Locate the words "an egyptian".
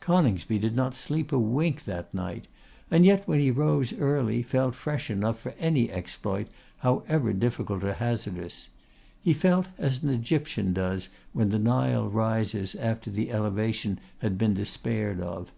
10.02-10.72